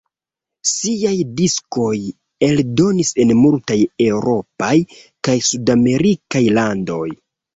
[0.69, 1.91] Siaj diskoj
[2.47, 3.77] eldonis en multaj
[4.07, 4.73] eŭropaj
[5.29, 7.07] kaj sudamerikaj landoj.